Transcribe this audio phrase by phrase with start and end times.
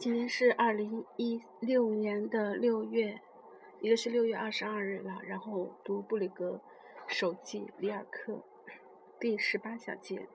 [0.00, 3.20] 今天是二零一六年的六月，
[3.82, 5.20] 一个是六月二十二日了。
[5.26, 6.62] 然后读布里格
[7.06, 8.42] 手记里尔克
[9.20, 10.26] 第十八小节。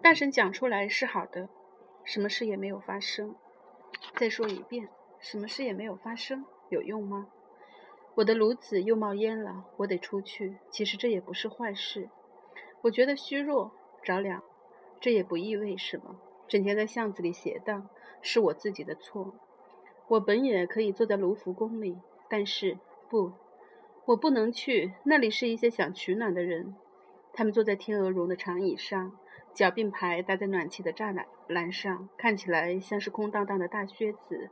[0.00, 1.50] 大声讲出来是好的，
[2.02, 3.36] 什么事也没有发生。
[4.16, 4.88] 再说一遍，
[5.18, 7.28] 什么事也没有发生，有用吗？
[8.14, 10.56] 我的炉子又冒烟了，我得出去。
[10.70, 12.08] 其实这也不是坏事。
[12.80, 13.72] 我觉得虚弱
[14.02, 14.42] 着凉，
[14.98, 16.18] 这也不意味什么。
[16.48, 17.90] 整天在巷子里闲荡。
[18.22, 19.34] 是我自己的错，
[20.08, 23.32] 我本也可以坐在卢浮宫里，但是不，
[24.04, 24.92] 我不能去。
[25.04, 26.74] 那里是一些想取暖的人，
[27.32, 29.16] 他们坐在天鹅绒的长椅上，
[29.54, 34.50] 脚并排搭在暖气的栅栏栏上，看起来像是空荡荡的大靴子。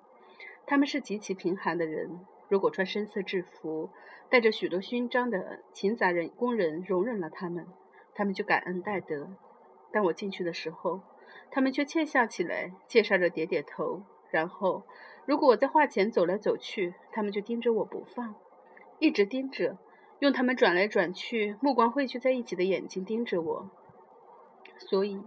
[0.66, 3.90] 他们是极其贫寒的人，如果穿深色制服、
[4.30, 7.66] 带着许多勋章的勤杂人工人容忍了他们，
[8.14, 9.28] 他们就感恩戴德。
[9.92, 11.00] 当我进去的时候。
[11.50, 14.02] 他们却窃笑起来，介绍着点点头。
[14.30, 14.82] 然后，
[15.24, 18.34] 如果我在画前走来走去，他们就盯着我不放，
[18.98, 19.78] 一直盯着，
[20.18, 23.70] 用他们转来转去、目光汇聚在一起的眼睛盯着我。
[24.76, 25.22] 所以，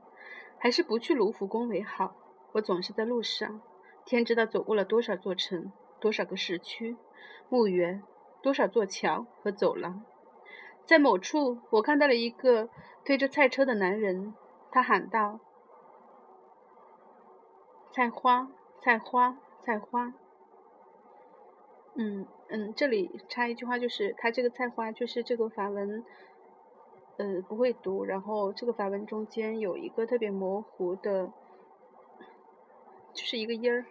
[0.60, 2.16] 还是不去卢浮宫为好。
[2.54, 3.62] 我总是在路上，
[4.06, 6.96] 天知道走过了多少座城、多少个市区、
[7.50, 8.04] 墓园、
[8.44, 10.04] 多少座桥和走廊。
[10.86, 12.70] 在某处，我看到了一个
[13.04, 14.36] 推着菜车的男人，
[14.72, 15.40] 他喊道。
[17.94, 18.48] 菜花，
[18.82, 20.14] 菜花，菜花。
[21.94, 26.06] 嗯嗯，这里插一句话，就是它这个菜花，就是这个法文，
[27.18, 28.06] 呃，不会读。
[28.06, 31.34] 然后这个法文中间有一个特别模糊的，
[33.14, 33.86] 就是一个音儿。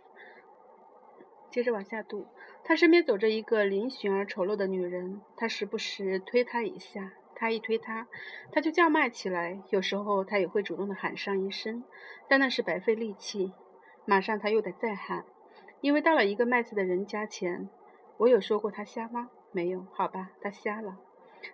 [1.50, 2.26] 接着往下读，
[2.64, 8.08] 他身边走着一个嶙峋而丑陋的女人，他时不时推他一下，他一推他，
[8.50, 9.60] 他就叫卖起来。
[9.68, 11.84] 有时候他也会主动的喊上一声，
[12.28, 13.52] 但那是白费力气。
[14.10, 15.24] 马上他又得再喊，
[15.80, 17.68] 因为到了一个卖菜的人家前，
[18.16, 19.30] 我有说过他瞎吗？
[19.52, 20.98] 没有，好吧，他瞎了，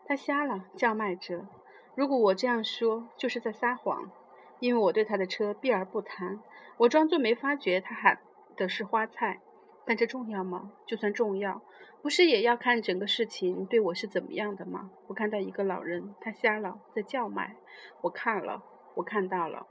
[0.06, 1.46] 他瞎了，叫卖着。
[1.94, 4.10] 如果我这样说，就是在撒谎，
[4.58, 6.40] 因为我对他的车避而不谈，
[6.78, 8.20] 我装作没发觉他喊
[8.56, 9.42] 的是花菜。
[9.84, 10.72] 但这重要吗？
[10.86, 11.60] 就算重要，
[12.00, 14.90] 不是也要看整个事情对我是怎么样的吗？
[15.08, 17.56] 我看到一个老人，他瞎了，在叫卖，
[18.00, 18.62] 我看了，
[18.94, 19.66] 我看到了。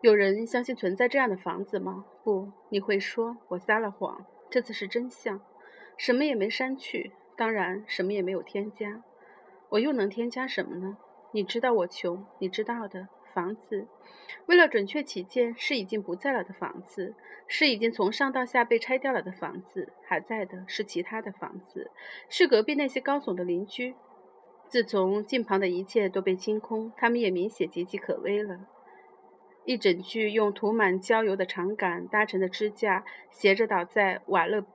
[0.00, 2.04] 有人相信存在这样的房子吗？
[2.24, 4.24] 不，你会说我撒了谎。
[4.48, 5.40] 这次是真相，
[5.96, 9.02] 什么也没删去，当然什么也没有添加。
[9.68, 10.96] 我又能添加什么呢？
[11.32, 13.08] 你知道我穷，你知道的。
[13.32, 13.86] 房子，
[14.46, 17.14] 为了准确起见，是已经不在了的房子，
[17.46, 19.92] 是已经从上到下被拆掉了的房子。
[20.02, 21.92] 还在的是其他的房子，
[22.28, 23.94] 是隔壁那些高耸的邻居。
[24.66, 28.66] 自从近旁的一切都被清空，他们也明显岌岌可危了。
[29.70, 34.66] 一整具用涂满焦油的长杆搭成的支架斜着倒在瓦勒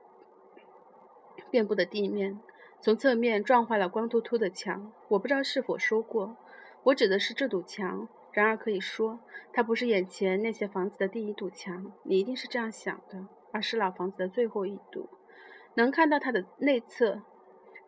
[1.50, 2.40] 遍布的地面，
[2.80, 4.90] 从侧面撞坏了光秃秃的墙。
[5.08, 6.38] 我不知道是否说过，
[6.84, 8.08] 我指的是这堵墙。
[8.32, 9.20] 然而可以说，
[9.52, 11.92] 它不是眼前那些房子的第一堵墙。
[12.02, 15.10] 你一定是这样想的，而是老房子的最后一堵。
[15.74, 17.20] 能看到它的内侧。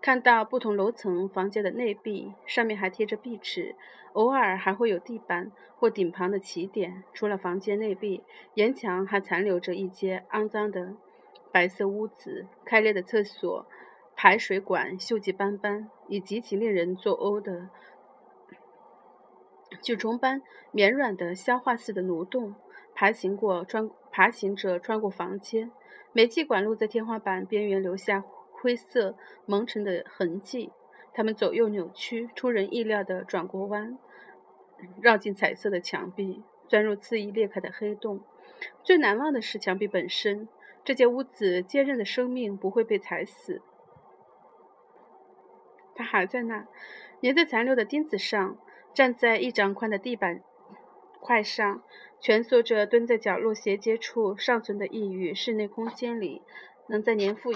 [0.01, 3.75] 看到不同楼层房间的内壁，上面还贴着壁纸，
[4.13, 7.03] 偶尔还会有地板或顶旁的起点。
[7.13, 8.23] 除了房间内壁，
[8.55, 10.95] 沿墙还残留着一些肮脏的
[11.53, 13.67] 白色屋子，开裂的厕所
[14.15, 17.69] 排水管锈迹斑斑，以极其令人作呕的
[19.83, 22.55] 蛆虫般绵软的消化似的蠕动，
[22.95, 25.73] 爬行过穿爬行者穿过房间，
[26.13, 28.25] 煤气管路在天花板边缘留下。
[28.61, 30.73] 灰色蒙尘的痕迹，
[31.13, 33.99] 他们左右扭曲，出人意料地转过弯，
[35.01, 38.21] 绕进彩色的墙壁，钻入恣意裂开的黑洞。
[38.83, 40.49] 最难忘的是墙壁本身，
[40.85, 43.63] 这间屋子坚韧的生命不会被踩死，
[45.95, 46.67] 它还在那，
[47.23, 48.59] 粘在残留的钉子上，
[48.93, 50.43] 站在一掌宽的地板
[51.21, 51.83] 块上，
[52.21, 56.43] 蜷缩着蹲在角落斜接处尚存的抑郁室内空间里，
[56.89, 57.53] 能在年复。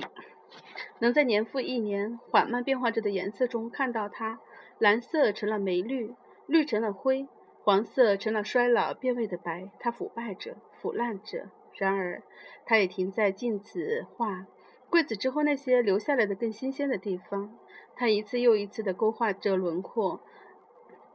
[0.98, 4.40] 能在年复一年缓慢变化着的颜色中看到它，
[4.78, 6.14] 蓝色成了霉绿，
[6.46, 7.26] 绿成了灰，
[7.62, 9.68] 黄色成了衰老变味的白。
[9.78, 11.48] 它腐败着，腐烂着。
[11.74, 12.22] 然而，
[12.64, 14.46] 它也停在镜子、画、
[14.90, 17.56] 柜子之后那些留下来的更新鲜的地方。
[17.94, 20.20] 它一次又一次地勾画着轮廓，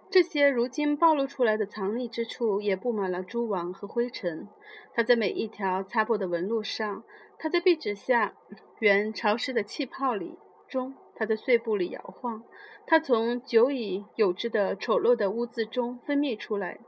[0.10, 4.48] 这些如今暴露出来的藏匿之处也布满了蛛网和灰尘。
[4.94, 7.04] 它在每一条擦破的纹路上。
[7.40, 8.34] 它在壁纸下
[8.80, 12.44] 原潮湿的气泡里中，它在碎布里摇晃。
[12.88, 16.80] 它从久已有之的丑陋的污渍中分泌出来，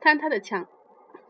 [0.00, 0.66] 坍塌的墙、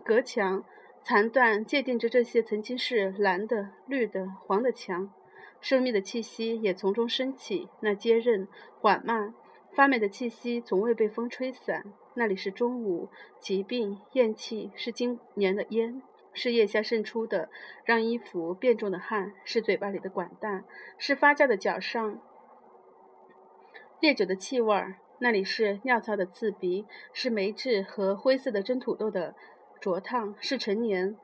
[0.04, 0.62] 隔墙
[1.02, 5.12] 残断界定着这些曾经是蓝的、绿的、黄的墙，
[5.60, 7.69] 生命的气息也从中升起。
[7.81, 8.46] 那坚韧、
[8.78, 9.34] 缓慢、
[9.72, 11.84] 发霉的气息从未被风吹散。
[12.14, 13.08] 那里是中午，
[13.38, 16.02] 疾病、厌气，是今年的烟，
[16.32, 17.49] 是腋下渗出的
[17.84, 20.64] 让衣服变重的汗，是嘴巴里的管蛋，
[20.99, 22.20] 是发酵的脚上
[24.00, 24.96] 烈酒的气味儿。
[25.22, 29.34] 那里是尿槽的刺鼻，是霉质和灰色的蒸土豆的
[29.81, 31.17] 灼烫，是成年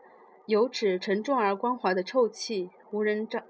[0.46, 3.42] 油脂沉重而光滑的臭气，无人照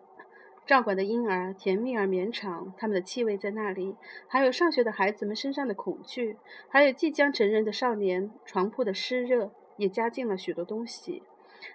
[0.67, 3.95] 照管的婴儿，甜蜜而绵长，他们的气味在那里，
[4.27, 6.37] 还有上学的孩子们身上的恐惧，
[6.69, 11.23] 还有即将成人的少年床铺的湿热，也加进了许多东西。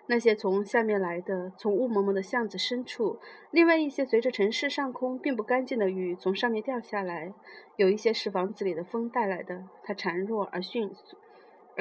[0.07, 3.17] 那些从下面来的，从雾蒙蒙的巷子深处；
[3.49, 7.33] 另外一些随着城市上空并不干净的雨从上面掉下来；
[7.77, 11.15] 有一些是房子里的风带来的，它孱弱而迅速，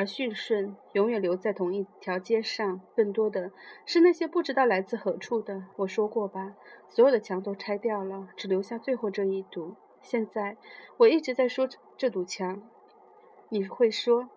[0.00, 2.80] 而驯顺，永远留在同一条街上。
[2.96, 3.52] 更多的
[3.84, 5.64] 是那些不知道来自何处的。
[5.76, 6.54] 我说过吧，
[6.88, 9.74] 所有的墙都拆掉了，只留下最后这一堵。
[10.00, 10.56] 现在
[10.96, 11.68] 我一直在说
[11.98, 12.62] 这堵墙，
[13.50, 14.30] 你会说。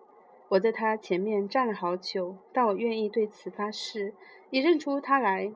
[0.50, 4.12] 我在他前面站了好久，但我愿意对此发誓：
[4.50, 5.50] 一认出他来，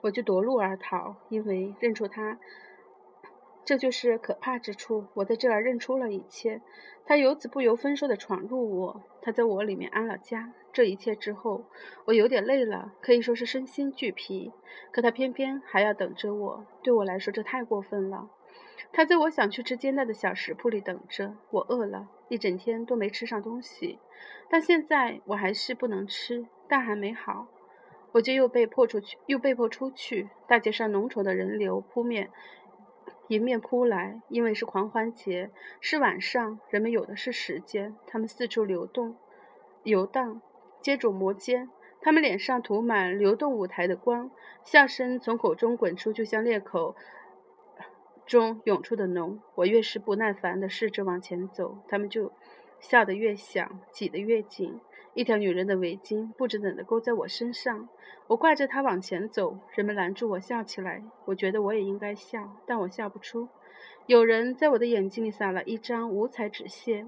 [0.00, 1.16] 我就夺路而逃。
[1.28, 2.38] 因为认出他，
[3.66, 5.06] 这就是可怕之处。
[5.14, 6.62] 我在这儿认出了一切。
[7.04, 10.52] 他由此不由分说地闯入我，他在我里面安了家。
[10.72, 11.64] 这一切之后，
[12.04, 14.52] 我有点累了，可以说是身心俱疲。
[14.92, 18.30] 可他偏偏还要等着我，对我来说这太过分了。
[18.92, 21.34] 他在我想去吃煎蛋的小食铺里等着。
[21.50, 23.98] 我饿了，一整天都没吃上东西，
[24.48, 26.46] 但现在我还是不能吃。
[26.68, 27.48] 蛋还没好，
[28.12, 30.28] 我就又被迫出去，又被迫出去。
[30.46, 32.30] 大街上浓稠的人流扑面
[33.28, 35.50] 迎面扑来，因为是狂欢节，
[35.80, 37.96] 是晚上，人们有的是时间。
[38.06, 39.16] 他们四处流动、
[39.82, 40.40] 游荡，
[40.80, 41.68] 接踵摩肩。
[42.00, 44.30] 他们脸上涂满流动舞台的光，
[44.62, 46.94] 笑声从口中滚出，就像裂口。
[48.24, 52.32] 中涌出的脓，我越是不耐烦地试着往前走，他们就
[52.80, 54.80] 笑得越响，挤得越紧。
[55.16, 57.88] 一条女人的围巾不知怎的勾在我身上，
[58.26, 61.02] 我挂着它往前走，人们拦住我笑起来。
[61.24, 63.48] 我觉得我也应该笑，但我笑不出。
[64.04, 67.06] 有人在我的眼睛里撒了一张五彩纸屑，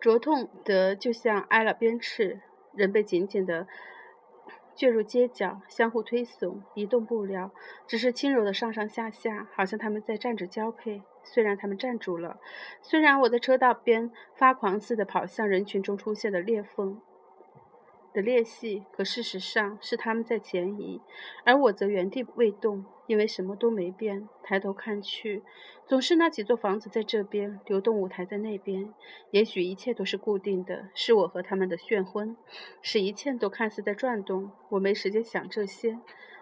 [0.00, 2.40] 灼痛得就像挨了鞭笞，
[2.74, 3.68] 人被紧紧的。
[4.74, 7.52] 坠入街角，相互推搡，移动不了，
[7.86, 11.02] 只是轻柔的上上下下，好像他们在站着交配。
[11.24, 12.38] 虽然他们站住了，
[12.80, 17.00] 虽然我在车道边发狂似的跑向人群中出现的裂缝。
[18.12, 21.00] 的裂隙，可事实上是他们在前移，
[21.44, 24.28] 而我则原地未动，因为什么都没变。
[24.42, 25.42] 抬头看去，
[25.86, 28.92] 总是那几座房子在这边，流动舞台在那边。
[29.30, 32.36] 也许一切都是固定的，是我和他们的炫婚，
[32.82, 34.50] 使一切都看似在转动。
[34.70, 35.98] 我没时间想这些，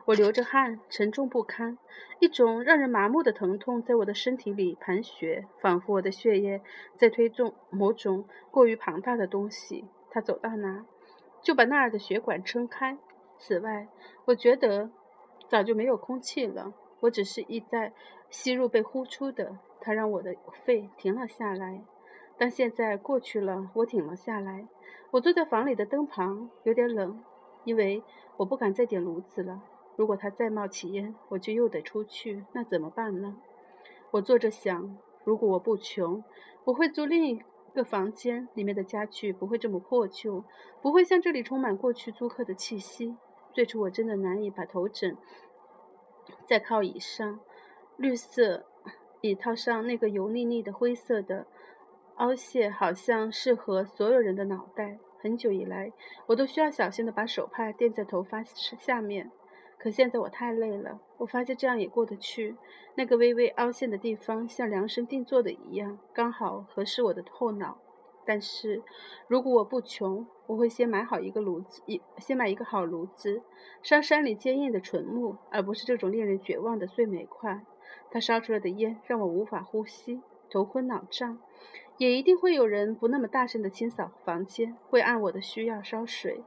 [0.06, 1.78] 我流着汗，沉重不堪，
[2.19, 6.61] 一种让人麻木的疼痛在我的身体里盘旋，仿佛我的血液
[6.96, 9.84] 在推动某种过于庞大的东西。
[10.11, 10.84] 他走到哪？
[11.42, 12.98] 就把那儿的血管撑开。
[13.38, 13.88] 此外，
[14.26, 14.90] 我觉得
[15.48, 16.75] 早就没有空气了。
[17.00, 17.92] 我只是一再
[18.28, 21.82] 吸入被呼出的，它让我的肺停了下来。
[22.37, 24.69] 但现在过去了，我停了下来。
[25.10, 27.22] 我坐在房里的灯旁，有点冷，
[27.64, 28.03] 因为
[28.36, 29.62] 我不敢再点炉子了。
[29.96, 32.44] 如果它再冒起烟，我就又得出去。
[32.53, 33.36] 那怎么办呢？
[34.12, 36.22] 我坐着想，如果我不穷，
[36.65, 37.43] 我会租另一。
[37.70, 40.44] 个房间里面的家具不会这么破旧，
[40.82, 43.17] 不会像这里充满过去租客的气息。
[43.53, 45.17] 最初我真的难以把头枕
[46.46, 47.41] 在靠椅上，
[47.96, 48.67] 绿色
[49.20, 51.46] 椅套上那个油腻腻的灰色的
[52.17, 54.98] 凹陷，好像适合所有人的脑袋。
[55.22, 55.93] 很久以来，
[56.27, 59.31] 我都需要小心的把手帕垫在头发下面。
[59.82, 62.55] 可现在我太累了，我发现这样也过得去。
[62.96, 67.79] 那个微微凹陷的地方像量身定做的一样，刚好合适我的后脑。
[68.27, 68.82] 但是，
[69.27, 73.43] 如果我不穷，我会先买好一个炉子，一先买一个好炉子，
[73.82, 77.65] 烧山里坚硬的纯木，而不是这种令人绝望的碎煤块。
[78.10, 80.20] 它烧出来的烟让我无法呼吸，
[80.51, 81.39] 头昏脑胀。
[81.96, 86.44] 也一定会有人不那么大声的清扫房间，会按我的需要烧水。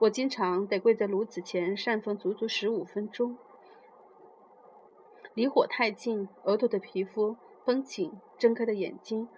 [0.00, 3.36] 我经常得跪在炉子前扇风足足十五分钟，
[5.34, 9.28] 离火太近，额头的皮肤绷紧，睁开的眼睛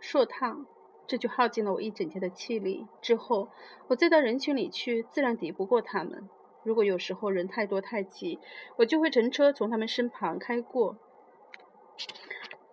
[0.00, 0.66] 烁烫，
[1.04, 2.86] 这就耗尽了我一整天的气力。
[3.02, 3.48] 之后，
[3.88, 6.28] 我再到人群里去，自然抵不过他们。
[6.62, 8.38] 如果有时候人太多太挤，
[8.76, 10.96] 我就会乘车从他们身旁开过。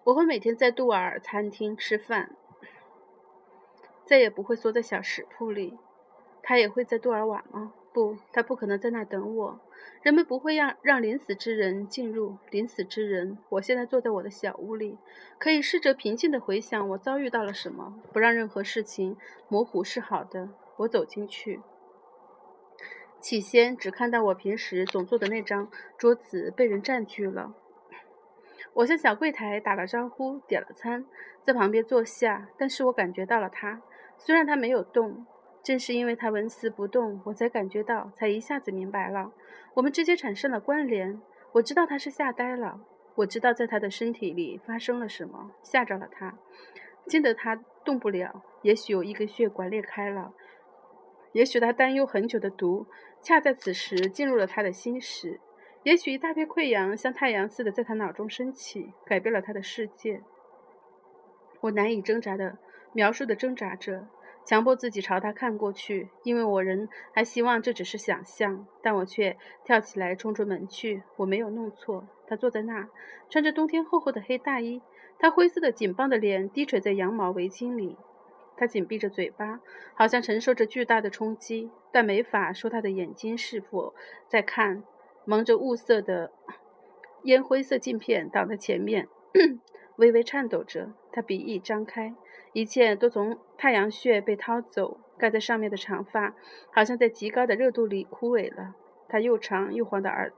[0.04, 2.36] 我会每天在杜尔餐厅吃饭，
[4.06, 5.80] 再也不会缩在小食铺里。
[6.48, 7.74] 他也会在杜尔瓦吗？
[7.92, 9.60] 不，他不可能在那等我。
[10.02, 12.38] 人们不会让让临死之人进入。
[12.50, 14.98] 临死之人，我现在坐在我的小屋里，
[15.38, 19.18] 可以试着平静地回想我遭遇到了什么，不让任何事情
[19.50, 20.48] 模糊是好的。
[20.78, 21.60] 我走进去，
[23.20, 27.54] 起先只看到我平时总坐的那张桌子被人占据了。
[28.76, 31.06] 我向小柜台打了招呼，点了餐，
[31.44, 32.48] 在旁边坐下。
[32.58, 33.82] 但是我感觉到了他，
[34.18, 35.26] 虽然他没有动。
[35.68, 39.34] 正是因为他纹丝不动，我才感觉到，才一下子明白了，
[39.74, 41.22] 我们之间产生了关联。
[41.52, 42.80] 我知道他是吓呆了，
[43.16, 46.38] 我知道在他的身体里发生了什么，吓着了他，
[47.06, 48.46] 惊得他动不了。
[48.62, 50.34] 也许有一根血管裂开了，
[51.34, 52.88] 也许他担忧很久的毒，
[53.22, 55.42] 恰在此时进入了他的心室。
[55.84, 60.22] 也许一大片溃疡像太阳似的在他脑中升起，改变了他的世界。
[61.60, 62.58] 我难以挣扎的
[62.94, 64.08] 描述的挣扎着。
[64.48, 69.36] 强迫自己朝他看过去，因为我仍还希望这只是想象，但我却
[69.66, 71.04] 跳起来冲出门去。
[71.18, 72.88] 我没有弄错，他坐在那，
[73.30, 74.82] 穿着冬天厚厚的黑大衣，
[75.20, 77.98] 他灰色的紧绷的脸低垂在羊毛围巾里，
[78.56, 79.60] 他紧闭着嘴巴，
[79.94, 83.94] 好像承受着巨大的冲击，但没法说他的眼睛是否
[84.30, 84.82] 在看。
[85.26, 86.32] 蒙着雾色的
[87.24, 89.10] 烟灰色镜片挡在前面，
[89.98, 92.16] 微微颤抖着，他鼻翼张开。
[92.54, 96.34] 一切都从太阳穴被掏走，盖在上面的长发
[96.72, 98.76] 好像在极高的热度里枯萎了。
[99.08, 100.34] 他又长又黄的耳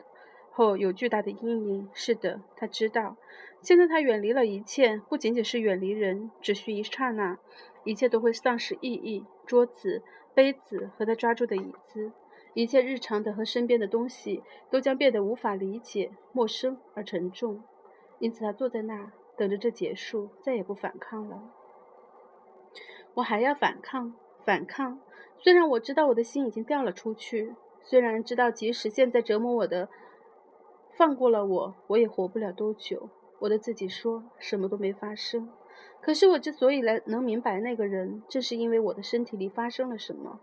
[0.51, 1.89] 后有巨大的阴影。
[1.94, 3.16] 是的，他知道，
[3.62, 7.38] 现在他远离了一切，不仅仅是远离人，只需一刹那，
[7.84, 9.25] 一切都会丧失意义。
[9.46, 12.12] 桌子、杯子和他抓住的椅子，
[12.54, 17.63] 一切日常的和身边的东西都将变得无法理解、陌生而沉重。
[18.20, 21.42] 因此，他坐在那，等着这结束，再也不反抗了。
[23.16, 24.13] 我还要反抗，
[24.46, 25.00] 反抗。
[25.38, 29.89] 虽然我知道我的心已经掉了出去，虽然知道即使现在折磨我的
[30.98, 33.10] 放过了我，我也活不了多久。
[33.39, 35.50] 我对自己说，什么都没发生。
[36.01, 40.39] 可是我之所以来能明白那个人，正是因为我的身体里发生了什么。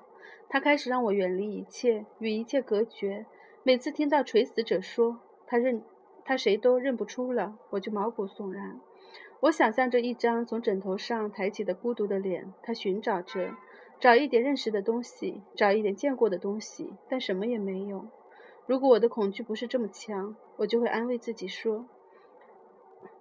[0.49, 3.27] 他开始让我远离一切，与一切隔绝。
[3.63, 5.83] 每次听到垂死者说他认
[6.25, 8.81] 他谁都认不出了，我就毛骨悚然。
[9.41, 13.55] 我想象着一张从枕头上抬起的孤独的脸，他寻找着，
[14.01, 18.07] 找一点认识的东西，找一点见过的东西，但什么也没有。
[18.67, 21.87] 如果我的恐惧不是这么强，我就会安慰自己说，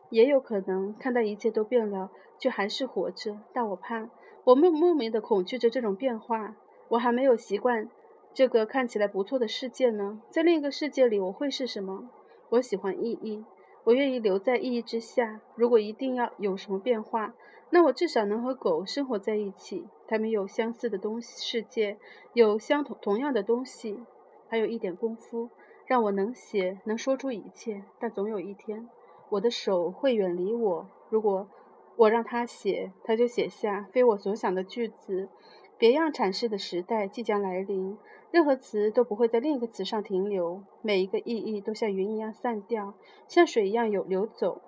[0.10, 3.40] 也有可能看到一切都变了，却还是活着。
[3.54, 4.10] 但我怕，
[4.46, 6.56] 我莫莫名的恐惧着这种变化。
[6.88, 7.90] 我还没有习惯
[8.34, 12.10] 这个看起来不错的世界呢，在另一个世界里，我会是什么？
[12.50, 13.44] 我喜欢意义。
[13.86, 15.40] 我愿意留在意义之下。
[15.56, 17.34] 如果一定要有什么变化，
[17.70, 19.88] 那我至少能和狗生活在一起。
[20.08, 21.98] 它们有相似的东西，世界
[22.34, 24.00] 有相同同样的东西，
[24.48, 25.50] 还有一点功夫，
[25.86, 27.84] 让我能写，能说出一切。
[28.00, 28.90] 但总有一天，
[29.30, 30.90] 我的手会远离我。
[31.10, 31.48] 如果
[31.96, 35.30] 我让他写，他就写下非我所想的句子。
[35.78, 37.98] 别样阐释的时代即将来临。
[38.36, 42.94] 任何词都不会在另一个词上停留，每一个意义都像云一样散掉，
[43.30, 44.60] 像水一样有流走。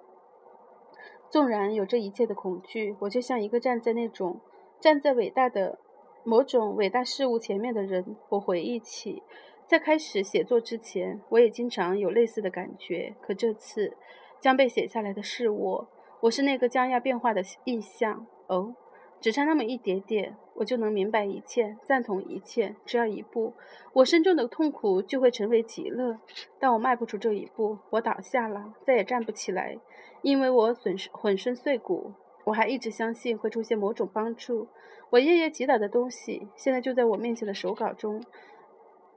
[1.29, 4.39] 纵然有这一切的恐惧，我就像一个站在那种
[4.79, 5.79] 站在伟大的
[6.24, 8.15] 某种伟大事物前面的人。
[8.29, 9.21] 我回忆起，
[9.67, 13.17] 在开始写作之前，我也经常有类似的感觉。
[13.19, 13.97] 可这次
[14.39, 15.88] 将被写下来的是我，
[16.21, 18.25] 我是那个将要变化的意象。
[18.47, 18.74] 哦。
[19.19, 22.75] 只差那么一点点，我就能明白一切，赞同一切。
[22.86, 23.53] 只要一步，
[23.93, 26.19] 我深重的痛苦就会成为极乐。
[26.59, 29.77] 但我迈不出这一步，我倒下了，再也站不起来，
[30.21, 32.13] 因为我损失浑身碎骨。
[32.45, 34.67] 我还一直相信会出现某种帮助。
[35.09, 38.24] 我夜夜祈祷的东西，现在就在我面前的手稿中。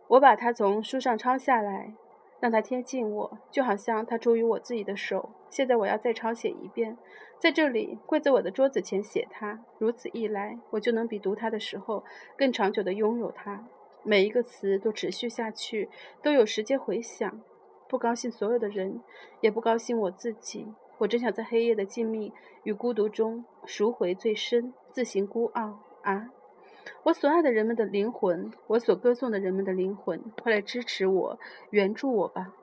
[0.08, 1.94] 我把它从书上抄下来。
[2.40, 5.30] 让它贴近我，就好像它出于我自己的手。
[5.50, 6.96] 现在我要再抄写一遍，
[7.38, 9.62] 在这里跪在我的桌子前写它。
[9.78, 12.02] 如此一来，我就能比读它的时候
[12.36, 13.64] 更长久地拥有它。
[14.02, 15.90] 每一个词都持续下去，
[16.22, 17.40] 都有时间回想。
[17.86, 19.02] 不高兴所有的人，
[19.40, 20.66] 也不高兴我自己。
[20.98, 22.32] 我真想在黑夜的静谧
[22.62, 26.30] 与孤独中赎回最深，自行孤傲啊！
[27.04, 31.38] 我所爱的人们的灵魂，我所歌颂的人们的灵魂，快来支持我，
[31.70, 32.54] 援助我吧！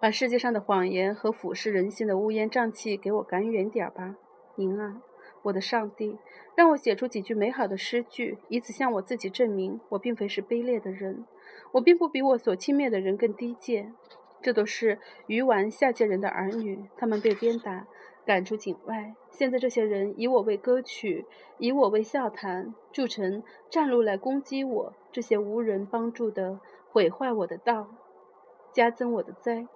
[0.00, 4.16] 把世界上的谎言和腐蚀人心的乌烟瘴气给我赶远点儿吧！
[4.56, 5.02] 您啊，
[5.42, 6.18] 我的上帝，
[6.54, 11.24] 让我写出几句美好的诗句，以此向我自己证明，我并非是卑劣的人，
[11.72, 13.94] 我并不比我所轻蔑的人更低贱。
[14.42, 17.86] 这都是鱼丸下贱人的儿女，他们被鞭打。
[18.30, 19.16] 赶出井外。
[19.32, 21.26] 现在这些人以我为歌曲，
[21.58, 24.92] 以我为笑谈，铸成战路来攻击我。
[25.10, 26.60] 这些无人帮助的，
[26.92, 27.88] 毁坏我的道，
[28.70, 29.66] 加增我的灾。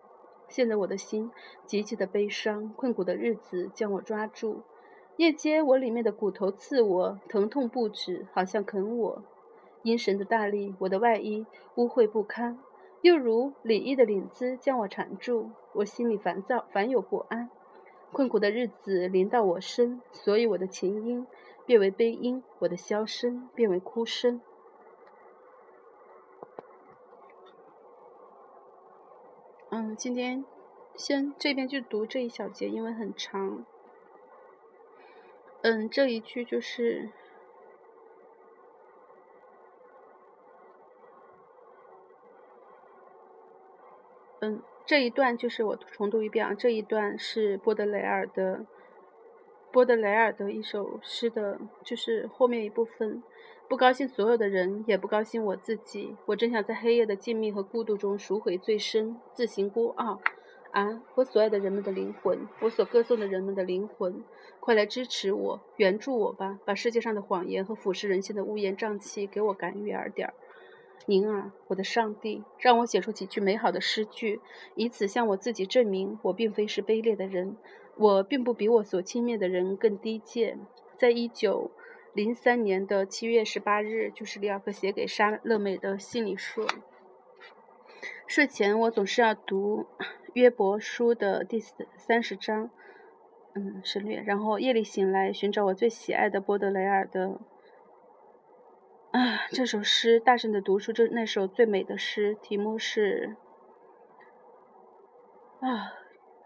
[0.47, 1.33] 现在我的心
[1.67, 4.63] 极其的悲伤，困苦的日子将我抓住。
[5.17, 9.23] 夜间我里面的骨头刺我，疼痛不止，好像啃我。
[9.83, 11.45] 阴神的大力，我的外衣
[11.75, 12.57] 污秽不堪，
[13.03, 15.51] 又如里衣的领子将我缠住。
[15.73, 17.51] 我心里烦躁，烦有不安。
[18.15, 21.27] 困苦的日子临到我身，所以我的琴音
[21.67, 24.41] 变为悲音，我的箫声变为哭声。
[29.71, 30.45] 嗯，今天
[30.95, 33.67] 先这边就读这一小节，因为很长。
[35.63, 37.11] 嗯，这一句就是，
[44.41, 46.55] 嗯，这一段就是我重读一遍啊。
[46.55, 48.67] 这一段是波德雷尔的，
[49.73, 53.23] 波德雷尔的一首诗的，就是后面一部分。
[53.67, 56.15] 不高兴所有的人，也不高兴我自己。
[56.27, 60.21] 我真想在黑夜的静谧和孤独中赎回最深，自行孤傲。
[60.73, 64.23] 啊，我所爱的人们的灵魂，我所歌颂的人们的灵魂，
[64.61, 66.59] 快来支持我，援助我吧！
[66.65, 70.35] 把世界上的谎言和腐蚀人心的乌烟瘴气给我赶远点儿。
[71.07, 74.41] 您啊，我的上帝，让我写出几句美好的诗句，
[74.75, 77.57] 以此向我自己证明，我并非是卑劣的人，
[77.97, 80.59] 我并不比我所轻蔑的人更低贱。
[80.97, 81.71] 在一九
[82.15, 86.67] 零三年的七月十八日，就是里尔克写给莎乐美的信里说
[88.27, 89.87] ：“睡前我总是要读。”
[90.35, 91.61] 约伯书的第
[91.97, 92.69] 三十章，
[93.55, 94.21] 嗯，省略。
[94.21, 97.39] 然后夜里醒来，寻找我最喜爱的波德雷尔的
[99.15, 103.37] 啊这首诗，大声的读出这那首最美的诗，题目是
[105.61, 105.93] 啊，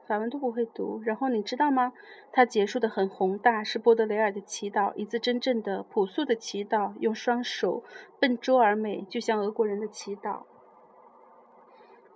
[0.06, 1.00] 法文都不会读。
[1.02, 1.94] 然后你知道吗？
[2.30, 7.82] 它结束的很宏大，是波德雷尔的祈祷，一次真正的朴素的祈祷，用双手
[8.20, 10.42] 笨拙而美，就像俄国人的祈祷。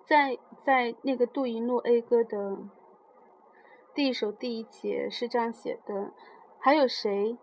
[0.05, 2.59] 在在那个杜伊诺 A 歌的
[3.95, 6.13] 第一首第一节是这样写的：
[6.59, 7.39] 还有谁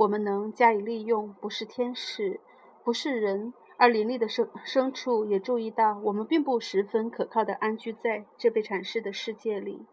[0.00, 1.34] 我们能加以利用？
[1.34, 2.40] 不是天使，
[2.82, 9.84] 不是人，而林立的牲牲畜也注意到，我们并不十分可靠的安居在这被阐释的世界里。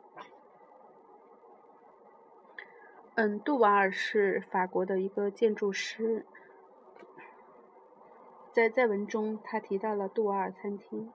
[3.15, 6.25] 嗯，杜瓦尔是法国的一个建筑师，
[8.53, 11.11] 在在文中他提到了杜瓦尔餐厅。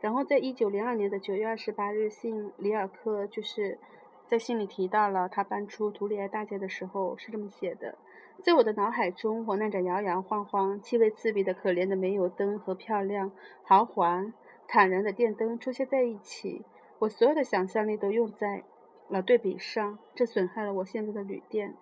[0.00, 3.78] 然后，在一九零二年的九月二十八日，信里尔克就是
[4.26, 7.96] 在信里提到了他搬出图里埃大街的时候是这么写的：
[8.44, 14.26] 在我的脑海中，我那盏摇摇晃晃、气味刺鼻的可怜的煤油灯和漂亮、豪华、
[14.68, 16.62] 坦然的电灯出现在一起，
[16.98, 18.64] 我所有的想象力都用在
[19.08, 21.74] 了对比上，这损害了我现在的旅店。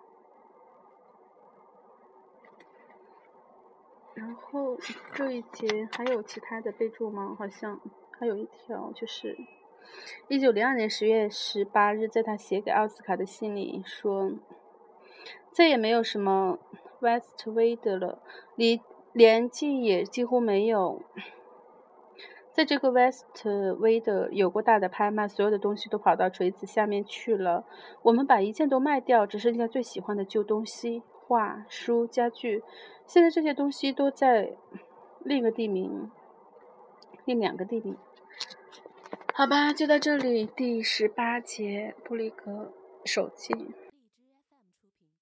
[4.13, 4.77] 然后
[5.11, 7.35] 这一节还有其他的备注吗？
[7.37, 7.81] 好像。
[8.19, 9.37] 还有一条，就是
[10.29, 14.31] 一九零二年十月十八日，在他写给奥斯卡的信里说，
[15.53, 16.57] 再也没有什么
[16.99, 18.21] West w a d 了，
[18.55, 21.01] 离连近也几乎没有。
[22.51, 27.65] 在这个 West w a d 有过大的拍卖，所有的东西都跑到锤子下面去了。
[28.01, 32.63] 我们把一件都卖掉，只剩下最喜欢的旧东西，画、书、家具。
[33.05, 34.57] 现在这些东西都在
[35.19, 36.11] 另一个地名。
[37.25, 37.95] 另两个地名，
[39.33, 40.45] 好吧，就到这里。
[40.45, 42.73] 第十八节，布里格
[43.05, 43.53] 手记。